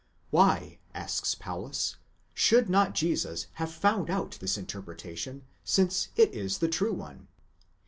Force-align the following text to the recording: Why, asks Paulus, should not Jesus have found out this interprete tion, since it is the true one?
Why, 0.31 0.79
asks 0.95 1.35
Paulus, 1.35 1.97
should 2.33 2.71
not 2.71 2.95
Jesus 2.95 3.45
have 3.61 3.71
found 3.71 4.09
out 4.09 4.39
this 4.41 4.57
interprete 4.57 5.19
tion, 5.19 5.43
since 5.63 6.07
it 6.15 6.33
is 6.33 6.57
the 6.57 6.67
true 6.67 6.93
one? 6.93 7.27